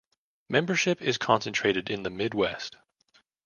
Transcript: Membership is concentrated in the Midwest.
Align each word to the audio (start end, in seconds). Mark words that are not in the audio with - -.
Membership 0.49 0.99
is 0.99 1.19
concentrated 1.19 1.87
in 1.91 2.01
the 2.01 2.09
Midwest. 2.09 2.75